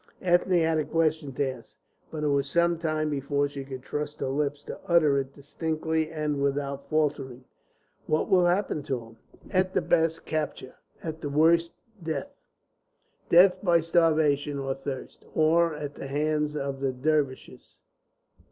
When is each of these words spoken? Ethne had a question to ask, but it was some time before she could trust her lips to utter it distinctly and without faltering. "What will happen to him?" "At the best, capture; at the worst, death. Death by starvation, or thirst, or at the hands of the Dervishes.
Ethne 0.23 0.53
had 0.57 0.79
a 0.79 0.83
question 0.83 1.31
to 1.31 1.47
ask, 1.47 1.77
but 2.09 2.23
it 2.23 2.27
was 2.29 2.49
some 2.49 2.79
time 2.79 3.07
before 3.11 3.47
she 3.47 3.63
could 3.63 3.83
trust 3.83 4.19
her 4.19 4.29
lips 4.29 4.63
to 4.63 4.79
utter 4.87 5.19
it 5.19 5.35
distinctly 5.35 6.09
and 6.11 6.41
without 6.41 6.89
faltering. 6.89 7.45
"What 8.07 8.27
will 8.27 8.47
happen 8.47 8.81
to 8.81 8.99
him?" 8.99 9.17
"At 9.51 9.75
the 9.75 9.81
best, 9.83 10.25
capture; 10.25 10.73
at 11.03 11.21
the 11.21 11.29
worst, 11.29 11.75
death. 12.01 12.33
Death 13.29 13.59
by 13.61 13.79
starvation, 13.81 14.57
or 14.57 14.73
thirst, 14.73 15.23
or 15.35 15.75
at 15.75 15.93
the 15.93 16.07
hands 16.07 16.55
of 16.55 16.79
the 16.79 16.91
Dervishes. 16.91 17.75